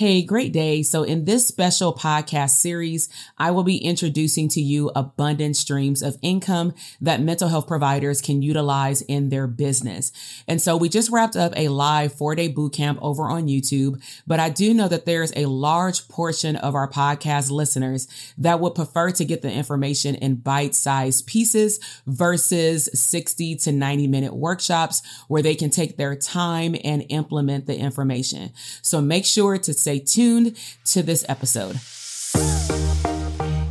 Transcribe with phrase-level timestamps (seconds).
[0.00, 0.82] Hey, great day.
[0.82, 6.16] So in this special podcast series, I will be introducing to you abundant streams of
[6.22, 10.10] income that mental health providers can utilize in their business.
[10.48, 14.02] And so we just wrapped up a live four day boot camp over on YouTube,
[14.26, 18.74] but I do know that there's a large portion of our podcast listeners that would
[18.74, 25.02] prefer to get the information in bite sized pieces versus 60 to 90 minute workshops
[25.28, 28.50] where they can take their time and implement the information.
[28.80, 31.76] So make sure to stay tuned to this episode.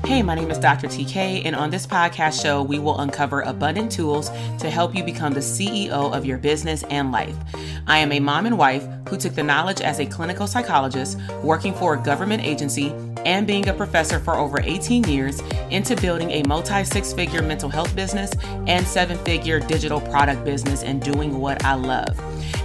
[0.06, 0.88] Hey, my name is Dr.
[0.88, 5.34] TK, and on this podcast show, we will uncover abundant tools to help you become
[5.34, 7.36] the CEO of your business and life.
[7.88, 11.74] I am a mom and wife who took the knowledge as a clinical psychologist, working
[11.74, 12.90] for a government agency,
[13.26, 17.70] and being a professor for over 18 years into building a multi six figure mental
[17.70, 18.32] health business
[18.68, 22.18] and seven figure digital product business and doing what I love.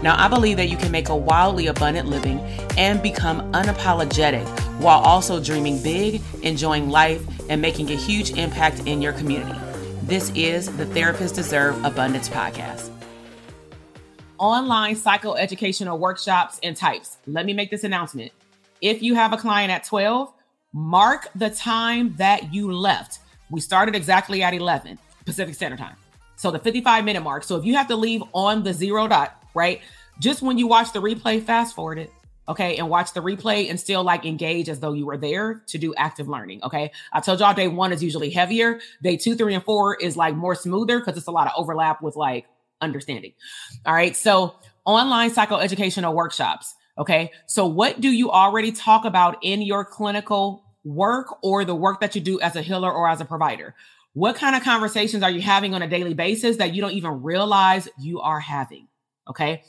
[0.03, 2.38] Now, I believe that you can make a wildly abundant living
[2.76, 4.47] and become unapologetic
[4.81, 9.59] while also dreaming big, enjoying life, and making a huge impact in your community.
[10.03, 12.91] This is the Therapists Deserve Abundance podcast.
[14.38, 17.16] Online psychoeducational workshops and types.
[17.26, 18.32] Let me make this announcement.
[18.81, 20.31] If you have a client at 12,
[20.74, 23.20] mark the time that you left.
[23.50, 25.96] We started exactly at 11 Pacific Standard Time.
[26.36, 27.44] So the 55 minute mark.
[27.44, 29.80] So if you have to leave on the zero dot, right?
[30.20, 32.12] Just when you watch the replay, fast forward it
[32.48, 35.78] okay, and watch the replay and still like engage as though you were there to
[35.78, 36.62] do active learning.
[36.62, 36.91] Okay.
[37.12, 38.80] I told y'all day one is usually heavier.
[39.02, 42.02] Day two, three, and four is like more smoother because it's a lot of overlap
[42.02, 42.46] with like
[42.80, 43.32] understanding.
[43.86, 44.16] All right.
[44.16, 46.74] So online psychoeducational workshops.
[46.98, 47.32] Okay.
[47.46, 52.15] So what do you already talk about in your clinical work or the work that
[52.15, 53.75] you do as a healer or as a provider?
[54.12, 57.22] What kind of conversations are you having on a daily basis that you don't even
[57.22, 58.87] realize you are having?
[59.28, 59.62] Okay.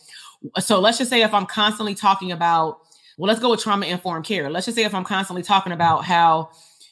[0.59, 2.79] So let's just say if I'm constantly talking about,
[3.17, 4.49] well, let's go with trauma informed care.
[4.49, 6.49] Let's just say if I'm constantly talking about how,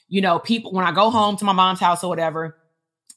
[0.07, 2.57] you know, people, when I go home to my mom's house or whatever,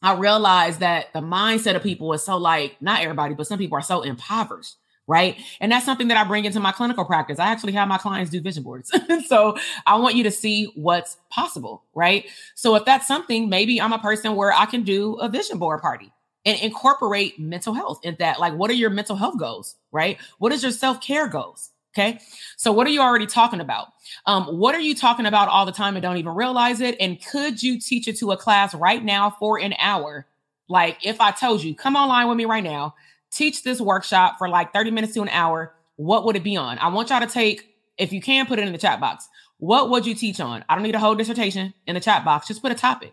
[0.02, 3.78] I realize that the mindset of people is so like, not everybody, but some people
[3.78, 4.74] are so impoverished
[5.06, 5.36] right?
[5.60, 7.38] And that's something that I bring into my clinical practice.
[7.38, 8.92] I actually have my clients do vision boards.
[9.26, 9.56] so
[9.86, 12.26] I want you to see what's possible, right?
[12.54, 15.80] So if that's something, maybe I'm a person where I can do a vision board
[15.80, 16.12] party
[16.44, 18.40] and incorporate mental health in that.
[18.40, 20.18] Like, what are your mental health goals, right?
[20.38, 21.70] What is your self care goals?
[21.96, 22.18] Okay.
[22.56, 23.88] So, what are you already talking about?
[24.26, 26.94] Um, what are you talking about all the time and don't even realize it?
[27.00, 30.26] And could you teach it to a class right now for an hour?
[30.68, 32.94] Like, if I told you, come online with me right now,
[33.30, 36.78] teach this workshop for like 30 minutes to an hour, what would it be on?
[36.78, 39.28] I want y'all to take, if you can, put it in the chat box.
[39.58, 40.64] What would you teach on?
[40.68, 42.46] I don't need a whole dissertation in the chat box.
[42.46, 43.12] Just put a topic.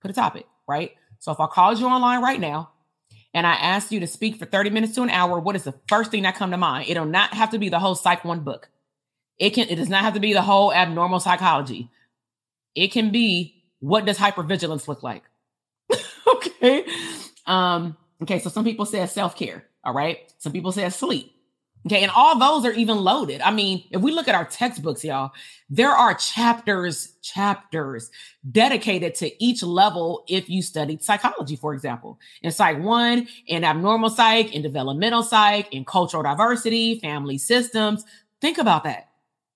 [0.00, 0.92] Put a topic, right?
[1.18, 2.70] So if I called you online right now
[3.34, 5.74] and I asked you to speak for 30 minutes to an hour, what is the
[5.88, 6.88] first thing that come to mind?
[6.88, 8.70] It'll not have to be the whole psych one book.
[9.38, 11.90] It can it does not have to be the whole abnormal psychology.
[12.74, 15.22] It can be what does hypervigilance look like?
[16.26, 16.84] okay.
[17.46, 20.32] Um, okay, so some people say self-care, all right?
[20.38, 21.34] Some people say sleep.
[21.86, 22.02] Okay.
[22.02, 23.40] And all those are even loaded.
[23.40, 25.32] I mean, if we look at our textbooks, y'all,
[25.70, 28.10] there are chapters, chapters
[28.50, 32.18] dedicated to each level if you studied psychology, for example.
[32.42, 38.04] In Psych 1, in abnormal psych, in developmental psych, in cultural diversity, family systems.
[38.42, 39.08] Think about that.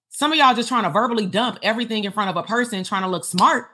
[0.08, 3.02] Some of y'all just trying to verbally dump everything in front of a person, trying
[3.02, 3.68] to look smart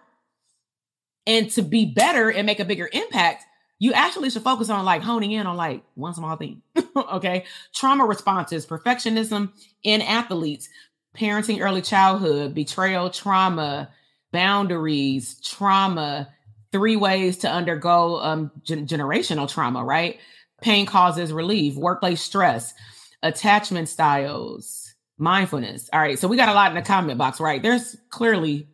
[1.24, 3.44] and to be better and make a bigger impact.
[3.80, 6.60] You actually should focus on like honing in on like one small thing.
[6.96, 7.44] okay.
[7.74, 9.50] Trauma responses, perfectionism
[9.82, 10.68] in athletes,
[11.16, 13.88] parenting early childhood, betrayal, trauma,
[14.32, 16.28] boundaries, trauma,
[16.72, 20.20] three ways to undergo um, gen- generational trauma, right?
[20.60, 22.74] Pain causes relief, workplace stress,
[23.22, 25.88] attachment styles, mindfulness.
[25.90, 26.18] All right.
[26.18, 27.62] So we got a lot in the comment box, right?
[27.62, 28.68] There's clearly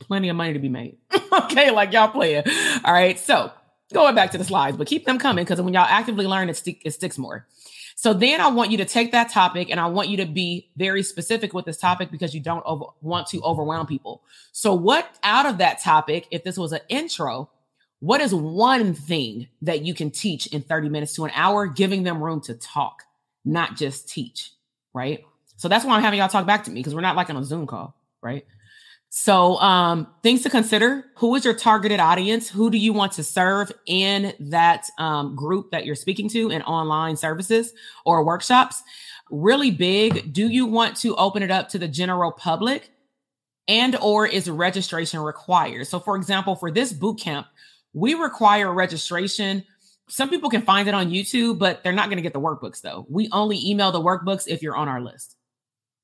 [0.00, 0.96] plenty of money to be made.
[1.44, 1.70] okay.
[1.70, 2.48] Like y'all play it.
[2.84, 3.18] All right.
[3.20, 3.52] So
[3.92, 6.56] going back to the slides, but keep them coming because when y'all actively learn, it,
[6.56, 7.46] stick, it sticks more.
[7.98, 10.68] So then I want you to take that topic and I want you to be
[10.76, 14.22] very specific with this topic because you don't over, want to overwhelm people.
[14.52, 17.48] So what out of that topic, if this was an intro,
[18.00, 22.02] what is one thing that you can teach in 30 minutes to an hour, giving
[22.02, 23.04] them room to talk,
[23.46, 24.52] not just teach,
[24.92, 25.24] right?
[25.56, 27.36] So that's why I'm having y'all talk back to me because we're not like on
[27.38, 28.44] a Zoom call, right?
[29.18, 32.50] So, um, things to consider who is your targeted audience?
[32.50, 36.60] Who do you want to serve in that um, group that you're speaking to in
[36.60, 37.72] online services
[38.04, 38.82] or workshops?
[39.30, 40.34] Really big.
[40.34, 42.90] Do you want to open it up to the general public?
[43.66, 45.86] And or is registration required?
[45.86, 47.46] So, for example, for this boot camp,
[47.94, 49.64] we require registration.
[50.10, 52.82] Some people can find it on YouTube, but they're not going to get the workbooks
[52.82, 53.06] though.
[53.08, 55.36] We only email the workbooks if you're on our list.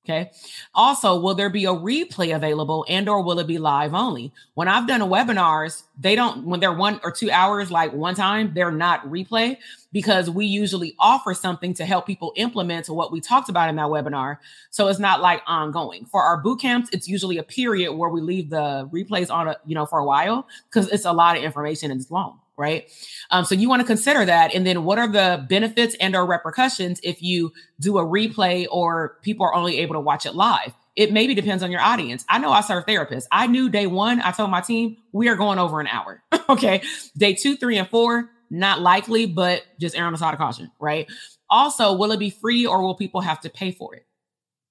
[0.05, 0.33] Okay.
[0.75, 4.33] Also, will there be a replay available and or will it be live only?
[4.55, 8.53] When I've done webinars, they don't when they're one or two hours like one time,
[8.55, 9.57] they're not replay
[9.93, 13.87] because we usually offer something to help people implement what we talked about in that
[13.87, 14.39] webinar.
[14.71, 16.07] So it's not like ongoing.
[16.07, 19.57] For our boot camps, it's usually a period where we leave the replays on a,
[19.65, 22.91] you know, for a while because it's a lot of information and it's long right
[23.31, 26.27] um, so you want to consider that and then what are the benefits and or
[26.27, 27.51] repercussions if you
[27.81, 31.62] do a replay or people are only able to watch it live it maybe depends
[31.62, 34.61] on your audience i know i serve therapists i knew day one i told my
[34.61, 36.83] team we are going over an hour okay
[37.17, 40.71] day two three and four not likely but just err on the side of caution
[40.81, 41.11] right
[41.49, 44.06] also will it be free or will people have to pay for it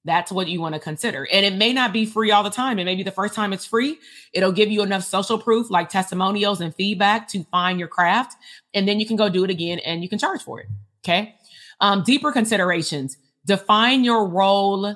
[0.04, 1.28] that's what you want to consider.
[1.32, 2.80] And it may not be free all the time.
[2.80, 4.00] It may be the first time it's free.
[4.34, 8.36] It'll give you enough social proof like testimonials and feedback to find your craft.
[8.74, 10.68] And then you can go do it again and you can charge for it.
[11.04, 11.36] Okay.
[11.80, 14.96] Um, deeper considerations define your role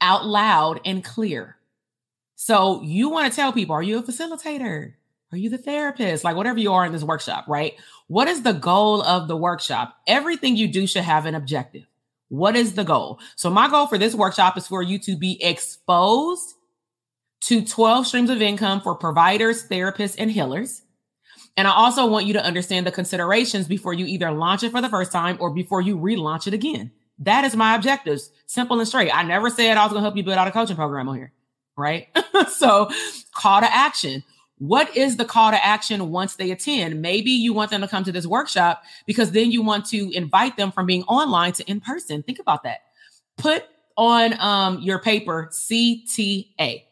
[0.00, 1.56] out loud and clear.
[2.34, 4.92] So you want to tell people, are you a facilitator?
[5.32, 6.22] Are you the therapist?
[6.22, 7.74] Like whatever you are in this workshop, right?
[8.06, 9.96] What is the goal of the workshop?
[10.06, 11.86] Everything you do should have an objective.
[12.28, 13.20] What is the goal?
[13.36, 16.54] So, my goal for this workshop is for you to be exposed
[17.42, 20.82] to 12 streams of income for providers, therapists, and healers.
[21.56, 24.80] And I also want you to understand the considerations before you either launch it for
[24.80, 26.90] the first time or before you relaunch it again.
[27.20, 28.30] That is my objectives.
[28.46, 29.10] Simple and straight.
[29.10, 31.16] I never said I was going to help you build out a coaching program on
[31.16, 31.32] here.
[31.76, 32.08] Right.
[32.48, 32.90] so,
[33.32, 34.22] call to action.
[34.58, 37.02] What is the call to action once they attend?
[37.02, 40.56] Maybe you want them to come to this workshop because then you want to invite
[40.56, 42.22] them from being online to in person.
[42.22, 42.80] Think about that.
[43.36, 43.64] Put
[43.98, 46.84] on um, your paper CTA,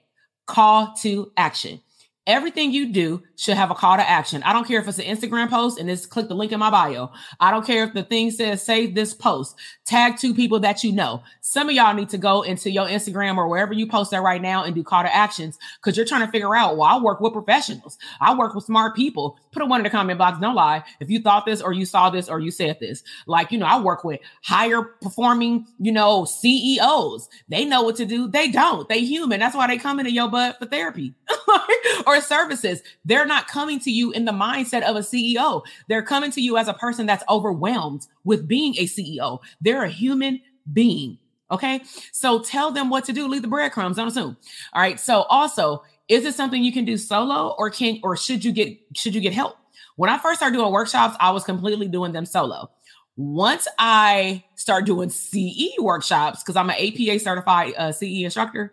[0.46, 1.80] call to action.
[2.26, 4.42] Everything you do should have a call to action.
[4.44, 6.70] I don't care if it's an Instagram post and it's click the link in my
[6.70, 7.12] bio.
[7.38, 10.92] I don't care if the thing says save this post, tag two people that you
[10.92, 11.22] know.
[11.42, 14.40] Some of y'all need to go into your Instagram or wherever you post that right
[14.40, 17.20] now and do call to actions because you're trying to figure out, well, I work
[17.20, 17.98] with professionals.
[18.22, 19.38] I work with smart people.
[19.52, 20.38] Put a one in the comment box.
[20.40, 20.82] Don't lie.
[21.00, 23.66] If you thought this or you saw this or you said this, like, you know,
[23.66, 27.28] I work with higher performing, you know, CEOs.
[27.50, 28.28] They know what to do.
[28.28, 28.88] They don't.
[28.88, 29.40] They human.
[29.40, 31.14] That's why they come into your butt for therapy
[32.06, 32.82] or services.
[33.04, 35.62] They're not coming to you in the mindset of a CEO.
[35.88, 39.40] They're coming to you as a person that's overwhelmed with being a CEO.
[39.60, 40.40] They're a human
[40.72, 41.18] being.
[41.50, 41.82] Okay.
[42.12, 43.28] So tell them what to do.
[43.28, 43.96] Leave the breadcrumbs.
[43.96, 44.36] Don't assume.
[44.72, 44.98] All right.
[44.98, 48.78] So also, is it something you can do solo or can, or should you get,
[48.94, 49.56] should you get help?
[49.96, 52.70] When I first started doing workshops, I was completely doing them solo.
[53.16, 58.72] Once I start doing CE workshops, because I'm an APA certified uh, CE instructor,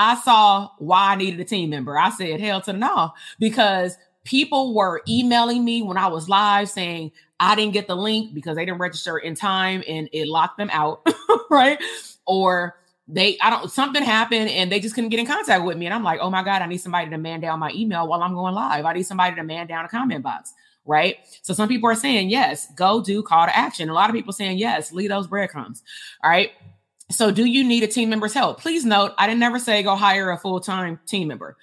[0.00, 1.98] I saw why I needed a team member.
[1.98, 6.70] I said, hell to the no, because people were emailing me when I was live
[6.70, 10.56] saying I didn't get the link because they didn't register in time and it locked
[10.56, 11.06] them out,
[11.50, 11.78] right?
[12.26, 12.76] Or
[13.08, 15.84] they, I don't, something happened and they just couldn't get in contact with me.
[15.84, 18.22] And I'm like, oh my God, I need somebody to man down my email while
[18.22, 18.86] I'm going live.
[18.86, 20.54] I need somebody to man down a comment box,
[20.86, 21.16] right?
[21.42, 23.90] So some people are saying, yes, go do call to action.
[23.90, 25.82] A lot of people saying, yes, leave those breadcrumbs.
[26.24, 26.52] All right.
[27.10, 28.60] So, do you need a team member's help?
[28.60, 31.56] Please note, I didn't never say go hire a full time team member.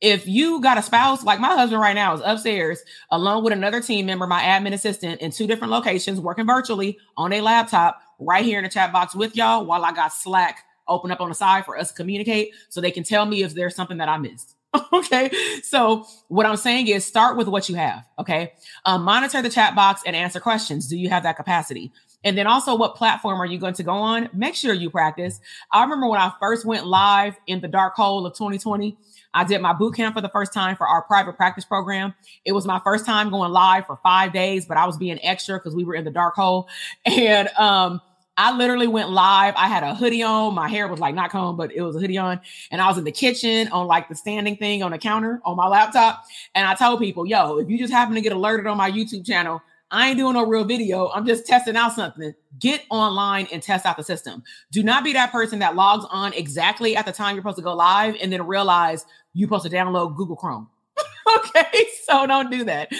[0.00, 3.80] If you got a spouse, like my husband right now is upstairs along with another
[3.80, 8.44] team member, my admin assistant in two different locations, working virtually on a laptop right
[8.44, 11.34] here in the chat box with y'all while I got Slack open up on the
[11.34, 14.18] side for us to communicate so they can tell me if there's something that I
[14.18, 14.54] missed.
[14.92, 15.30] okay.
[15.62, 18.04] So what I'm saying is start with what you have.
[18.18, 18.52] Okay.
[18.84, 20.88] Um, monitor the chat box and answer questions.
[20.88, 21.92] Do you have that capacity?
[22.24, 24.28] And then also, what platform are you going to go on?
[24.32, 25.40] Make sure you practice.
[25.72, 28.96] I remember when I first went live in the dark hole of 2020,
[29.34, 32.14] I did my boot camp for the first time for our private practice program.
[32.44, 35.58] It was my first time going live for five days, but I was being extra
[35.58, 36.68] because we were in the dark hole.
[37.06, 38.00] And um,
[38.36, 39.54] I literally went live.
[39.56, 40.54] I had a hoodie on.
[40.54, 42.40] My hair was like not combed, but it was a hoodie on.
[42.70, 45.56] And I was in the kitchen on like the standing thing on the counter on
[45.56, 46.22] my laptop.
[46.54, 49.26] And I told people, yo, if you just happen to get alerted on my YouTube
[49.26, 49.60] channel,
[49.90, 51.08] I ain't doing no real video.
[51.10, 52.34] I'm just testing out something.
[52.58, 54.42] Get online and test out the system.
[54.70, 57.62] Do not be that person that logs on exactly at the time you're supposed to
[57.62, 60.68] go live and then realize you're supposed to download Google Chrome.
[61.38, 61.86] okay.
[62.04, 62.90] So don't do that.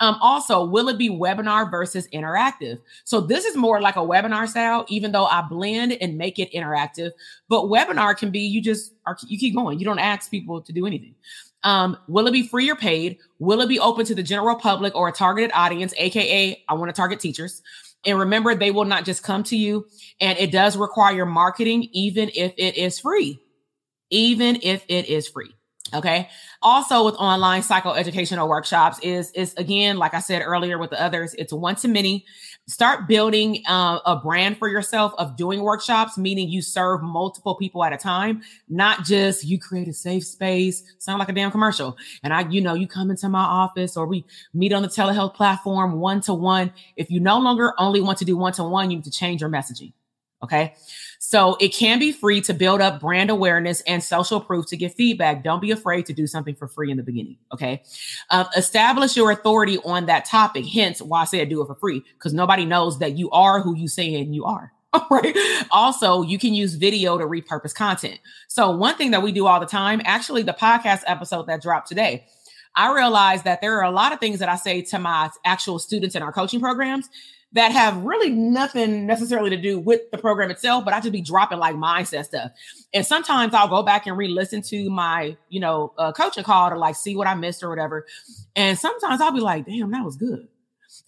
[0.00, 2.78] Um, also, will it be webinar versus interactive?
[3.04, 6.52] So this is more like a webinar style, even though I blend and make it
[6.52, 7.12] interactive.
[7.48, 9.78] But webinar can be you just are you keep going.
[9.78, 11.14] You don't ask people to do anything.
[11.62, 13.18] Um, will it be free or paid?
[13.38, 16.88] Will it be open to the general public or a targeted audience, aka I want
[16.88, 17.62] to target teachers?
[18.04, 19.86] And remember, they will not just come to you,
[20.20, 23.40] and it does require marketing, even if it is free.
[24.10, 25.55] Even if it is free.
[25.94, 26.28] Okay.
[26.62, 31.34] Also with online psychoeducational workshops is, is again, like I said earlier with the others,
[31.34, 32.24] it's one to many.
[32.66, 37.84] Start building uh, a brand for yourself of doing workshops, meaning you serve multiple people
[37.84, 41.96] at a time, not just you create a safe space, sound like a damn commercial.
[42.24, 45.34] And I, you know, you come into my office or we meet on the telehealth
[45.34, 46.72] platform one to one.
[46.96, 49.40] If you no longer only want to do one to one, you need to change
[49.40, 49.92] your messaging.
[50.42, 50.74] Okay.
[51.18, 54.94] So it can be free to build up brand awareness and social proof to get
[54.94, 55.42] feedback.
[55.42, 57.36] Don't be afraid to do something for free in the beginning.
[57.52, 57.82] Okay.
[58.30, 60.66] Uh, establish your authority on that topic.
[60.66, 63.76] Hence why I said do it for free because nobody knows that you are who
[63.76, 64.72] you saying you are.
[65.10, 65.36] Right.
[65.70, 68.18] Also, you can use video to repurpose content.
[68.48, 71.88] So one thing that we do all the time, actually the podcast episode that dropped
[71.88, 72.24] today,
[72.74, 75.78] I realized that there are a lot of things that I say to my actual
[75.78, 77.08] students in our coaching programs
[77.56, 81.22] that have really nothing necessarily to do with the program itself, but I just be
[81.22, 82.52] dropping like mindset stuff.
[82.92, 86.76] And sometimes I'll go back and re-listen to my, you know, uh, coaching call to
[86.76, 88.06] like see what I missed or whatever.
[88.54, 90.48] And sometimes I'll be like, damn, that was good.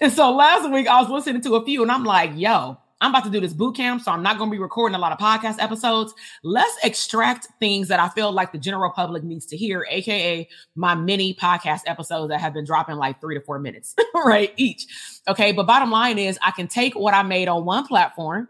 [0.00, 3.10] And so last week I was listening to a few and I'm like, yo, I'm
[3.10, 5.12] about to do this boot camp, so I'm not going to be recording a lot
[5.12, 6.14] of podcast episodes.
[6.42, 10.94] Let's extract things that I feel like the general public needs to hear, aka my
[10.94, 14.52] mini podcast episodes that have been dropping like three to four minutes, right?
[14.56, 14.86] Each.
[15.28, 15.52] Okay.
[15.52, 18.48] But bottom line is, I can take what I made on one platform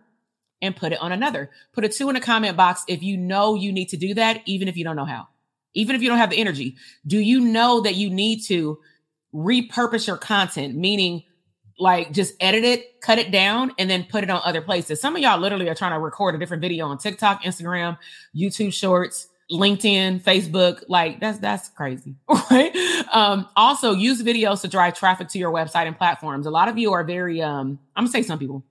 [0.62, 1.50] and put it on another.
[1.72, 4.42] Put a two in the comment box if you know you need to do that,
[4.46, 5.28] even if you don't know how,
[5.74, 6.76] even if you don't have the energy.
[7.06, 8.78] Do you know that you need to
[9.34, 11.24] repurpose your content, meaning
[11.78, 15.00] like just edit it, cut it down, and then put it on other places.
[15.00, 17.98] Some of y'all literally are trying to record a different video on TikTok, Instagram,
[18.36, 20.82] YouTube Shorts, LinkedIn, Facebook.
[20.88, 22.16] Like that's that's crazy,
[22.50, 22.74] right?
[23.12, 26.46] Um, also, use videos to drive traffic to your website and platforms.
[26.46, 28.64] A lot of you are very um, I'm gonna say some people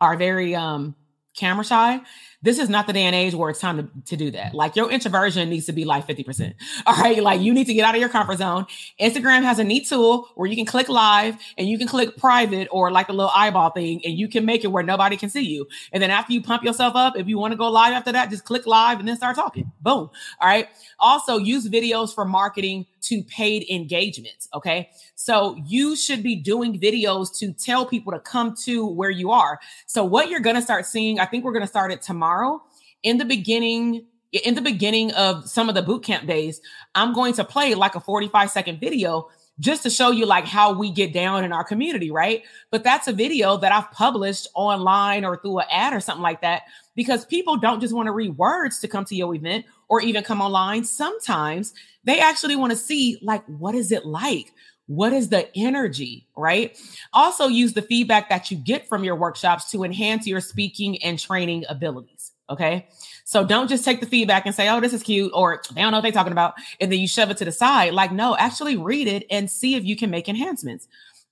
[0.00, 0.94] are very um
[1.36, 2.00] camera shy
[2.46, 4.54] this is not the day and age where it's time to, to do that.
[4.54, 6.54] Like your introversion needs to be like 50%.
[6.86, 7.20] All right.
[7.20, 8.66] Like you need to get out of your comfort zone.
[9.00, 12.68] Instagram has a neat tool where you can click live and you can click private
[12.70, 15.42] or like a little eyeball thing and you can make it where nobody can see
[15.42, 15.66] you.
[15.92, 18.30] And then after you pump yourself up, if you want to go live after that,
[18.30, 19.72] just click live and then start talking.
[19.80, 20.08] Boom.
[20.40, 20.68] All right.
[21.00, 24.48] Also use videos for marketing to paid engagements.
[24.54, 24.90] Okay.
[25.14, 29.58] So you should be doing videos to tell people to come to where you are.
[29.86, 32.02] So what you're going to start seeing, I think we're going to start it
[32.36, 32.62] tomorrow
[33.02, 36.60] in the beginning in the beginning of some of the boot camp days,
[36.94, 39.28] I'm going to play like a 45 second video
[39.58, 42.42] just to show you like how we get down in our community, right?
[42.70, 46.42] But that's a video that I've published online or through an ad or something like
[46.42, 46.62] that
[46.94, 50.22] because people don't just want to read words to come to your event or even
[50.22, 50.84] come online.
[50.84, 51.72] Sometimes
[52.04, 54.52] they actually want to see like what is it like?
[54.86, 56.78] What is the energy, right?
[57.12, 61.18] Also use the feedback that you get from your workshops to enhance your speaking and
[61.18, 62.86] training abilities, okay?
[63.24, 65.90] So don't just take the feedback and say, oh, this is cute, or they don't
[65.90, 67.94] know what they're talking about, and then you shove it to the side.
[67.94, 70.86] Like, no, actually read it and see if you can make enhancements.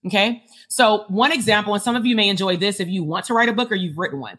[0.07, 0.43] Okay.
[0.69, 3.49] So, one example, and some of you may enjoy this if you want to write
[3.49, 4.39] a book or you've written one.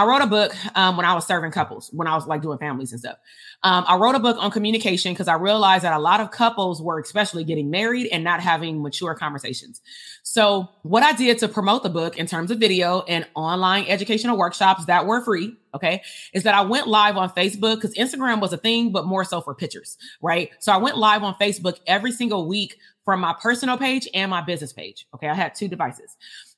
[0.00, 2.56] I wrote a book um, when I was serving couples, when I was like doing
[2.56, 3.18] families and stuff.
[3.62, 6.80] Um, I wrote a book on communication because I realized that a lot of couples
[6.80, 9.82] were especially getting married and not having mature conversations.
[10.22, 14.38] So, what I did to promote the book in terms of video and online educational
[14.38, 16.00] workshops that were free, okay,
[16.32, 19.42] is that I went live on Facebook because Instagram was a thing, but more so
[19.42, 20.48] for pictures, right?
[20.60, 24.40] So, I went live on Facebook every single week from my personal page and my
[24.40, 25.06] business page.
[25.14, 26.16] Okay, I had two devices.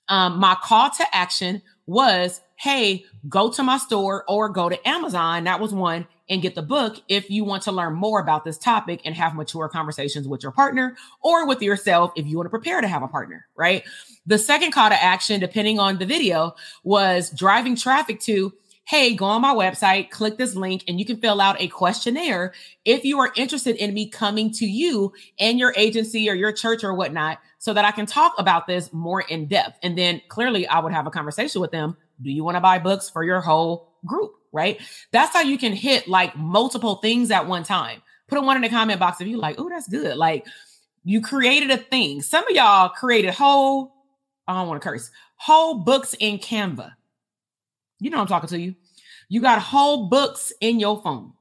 [0.08, 5.42] Um, my call to action was, hey, go to my store or go to Amazon.
[5.44, 8.56] That was one and get the book if you want to learn more about this
[8.56, 12.50] topic and have mature conversations with your partner or with yourself if you want to
[12.50, 13.82] prepare to have a partner, right?
[14.26, 16.54] The second call to action, depending on the video,
[16.84, 18.52] was driving traffic to
[18.84, 22.52] hey, go on my website, click this link, and you can fill out a questionnaire
[22.84, 26.82] if you are interested in me coming to you and your agency or your church
[26.82, 29.78] or whatnot, so that I can talk about this more in depth.
[29.82, 31.96] And then clearly, I would have a conversation with them.
[32.22, 34.32] Do you want to buy books for your whole group?
[34.52, 34.80] Right.
[35.12, 38.02] That's how you can hit like multiple things at one time.
[38.28, 40.16] Put a one in the comment box if you like, oh, that's good.
[40.16, 40.46] Like
[41.04, 42.22] you created a thing.
[42.22, 43.94] Some of y'all created whole,
[44.46, 46.92] I don't want to curse, whole books in Canva
[48.02, 48.74] you know I'm talking to you.
[49.28, 51.32] You got whole books in your phone,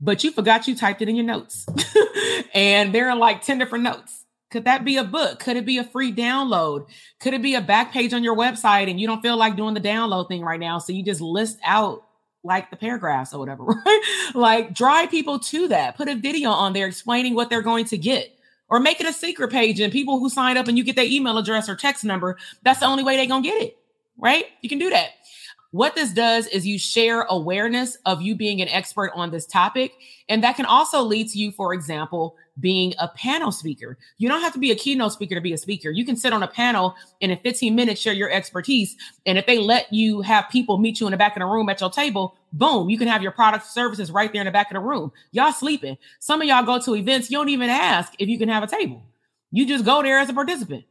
[0.00, 1.66] but you forgot you typed it in your notes.
[2.54, 4.13] and there are like 10 different notes.
[4.54, 5.40] Could that be a book?
[5.40, 6.86] Could it be a free download?
[7.18, 9.74] Could it be a back page on your website and you don't feel like doing
[9.74, 10.78] the download thing right now?
[10.78, 12.04] So you just list out
[12.44, 14.00] like the paragraphs or whatever, right?
[14.32, 15.96] like drive people to that.
[15.96, 18.30] Put a video on there explaining what they're going to get.
[18.68, 21.04] Or make it a secret page and people who sign up and you get their
[21.04, 23.76] email address or text number, that's the only way they're gonna get it.
[24.16, 24.44] Right?
[24.60, 25.08] You can do that.
[25.74, 29.92] What this does is you share awareness of you being an expert on this topic.
[30.28, 33.98] And that can also lead to you, for example, being a panel speaker.
[34.16, 35.90] You don't have to be a keynote speaker to be a speaker.
[35.90, 38.94] You can sit on a panel and in 15 minutes share your expertise.
[39.26, 41.68] And if they let you have people meet you in the back of the room
[41.68, 44.70] at your table, boom, you can have your product services right there in the back
[44.70, 45.10] of the room.
[45.32, 45.98] Y'all sleeping.
[46.20, 48.68] Some of y'all go to events, you don't even ask if you can have a
[48.68, 49.02] table.
[49.50, 50.84] You just go there as a participant.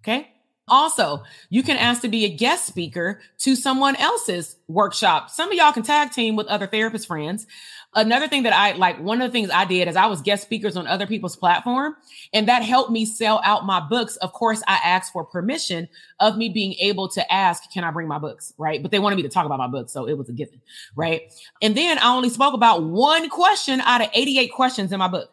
[0.00, 0.30] Okay.
[0.70, 5.28] Also, you can ask to be a guest speaker to someone else's workshop.
[5.28, 7.46] Some of y'all can tag team with other therapist friends.
[7.92, 10.44] Another thing that I like, one of the things I did is I was guest
[10.44, 11.96] speakers on other people's platform,
[12.32, 14.14] and that helped me sell out my books.
[14.16, 15.88] Of course, I asked for permission
[16.20, 18.54] of me being able to ask, can I bring my books?
[18.56, 18.80] Right.
[18.80, 19.92] But they wanted me to talk about my books.
[19.92, 20.60] So it was a given.
[20.94, 21.32] Right.
[21.60, 25.32] And then I only spoke about one question out of 88 questions in my book.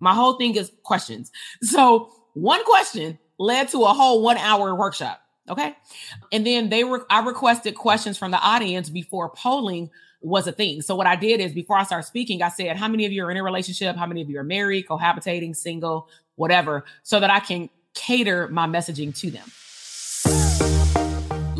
[0.00, 1.30] My whole thing is questions.
[1.62, 5.20] So one question led to a whole one hour workshop.
[5.48, 5.76] Okay.
[6.32, 9.90] And then they were, I requested questions from the audience before polling
[10.22, 10.80] was a thing.
[10.80, 13.26] So what I did is before I started speaking, I said, how many of you
[13.26, 13.94] are in a relationship?
[13.96, 18.66] How many of you are married, cohabitating, single, whatever, so that I can cater my
[18.66, 20.63] messaging to them.